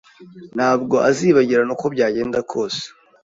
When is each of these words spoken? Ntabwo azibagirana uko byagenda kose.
Ntabwo 0.55 0.95
azibagirana 1.09 1.71
uko 1.75 1.85
byagenda 1.93 2.39
kose. 2.51 2.83